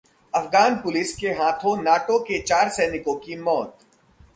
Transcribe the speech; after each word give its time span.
‘Afghan 0.33 0.75
police’ 0.75 1.13
के 1.17 1.27
हाथों 1.41 1.75
NATO 1.83 2.19
के 2.23 2.41
चार 2.41 2.69
सैनिकों 2.69 3.15
की 3.19 3.35
मौत 3.43 3.77